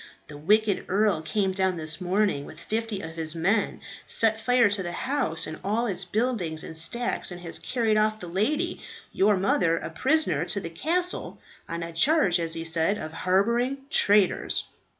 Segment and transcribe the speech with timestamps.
[0.29, 4.81] "The wicked earl came down this morning, with fifty of his men, set fire to
[4.81, 9.37] the house, and all its buildings and stacks, and has carried off the lady, your
[9.37, 14.63] mother, a prisoner to the castle, on a charge, as he said, of harbouring traitors."